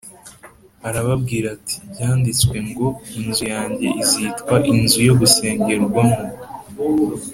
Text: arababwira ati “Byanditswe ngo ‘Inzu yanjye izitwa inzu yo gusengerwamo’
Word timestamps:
arababwira 0.87 1.47
ati 1.55 1.75
“Byanditswe 1.91 2.55
ngo 2.67 2.87
‘Inzu 3.19 3.43
yanjye 3.53 3.87
izitwa 4.01 4.55
inzu 4.73 4.99
yo 5.07 5.13
gusengerwamo’ 5.19 6.19